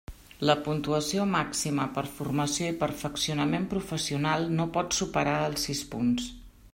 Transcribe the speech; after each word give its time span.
La 0.49 0.53
puntuació 0.67 1.25
màxima 1.33 1.85
per 1.97 2.03
formació 2.15 2.71
i 2.73 2.77
perfeccionament 2.81 3.69
professional 3.77 4.49
no 4.61 4.69
pot 4.79 5.01
superar 5.03 5.37
els 5.51 5.67
sis 5.71 5.85
punts. 5.93 6.31